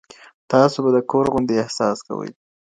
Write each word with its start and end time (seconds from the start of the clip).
تاسو 0.51 0.77
به 0.83 0.89
د 0.93 0.97
کور 1.11 1.25
غوندې 1.31 1.53
احساس 1.63 1.97
کوئ. 2.07 2.31